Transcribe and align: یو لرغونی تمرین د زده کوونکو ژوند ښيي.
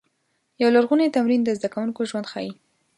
یو 0.61 0.69
لرغونی 0.75 1.13
تمرین 1.15 1.41
د 1.43 1.49
زده 1.57 1.69
کوونکو 1.73 2.01
ژوند 2.09 2.25
ښيي. 2.31 2.51